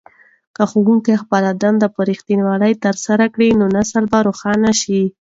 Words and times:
که 0.55 0.63
ښوونکي 0.71 1.13
خپلې 1.23 1.51
دندې 1.61 1.87
په 1.95 2.01
رښتینولۍ 2.09 2.73
ترسره 2.85 3.25
کړي 3.33 3.49
نو 3.59 3.65
نسل 3.75 4.03
به 4.11 4.19
روښانه 4.27 4.71
شي. 4.81 5.01